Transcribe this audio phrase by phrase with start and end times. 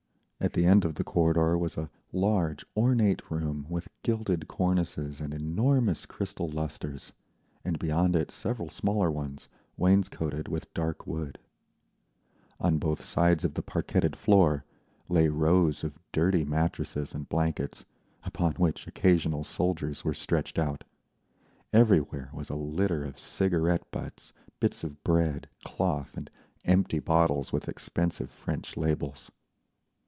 [0.43, 5.35] At the end of the corridor was a large, ornate room with gilded cornices and
[5.35, 7.13] enormous crystal lustres,
[7.63, 11.37] and beyond it several smaller ones, wainscoted with dark wood.
[12.59, 14.65] On both sides of the parquetted floor
[15.07, 17.85] lay rows of dirty mattresses and blankets,
[18.23, 20.83] upon which occasional soldiers were stretched out;
[21.71, 26.31] everywhere was a litter of cigarette butts, bits of bread, cloth, and
[26.65, 29.29] empty bottles with expensive French labels.